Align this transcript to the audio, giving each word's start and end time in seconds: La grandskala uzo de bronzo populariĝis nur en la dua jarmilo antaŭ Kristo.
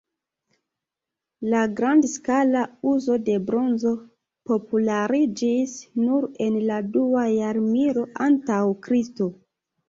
La 1.49 1.59
grandskala 1.79 2.63
uzo 2.91 3.17
de 3.27 3.35
bronzo 3.49 3.91
populariĝis 4.53 5.77
nur 6.07 6.25
en 6.47 6.57
la 6.71 6.81
dua 6.97 7.27
jarmilo 7.35 8.07
antaŭ 8.31 8.59
Kristo. 8.89 9.31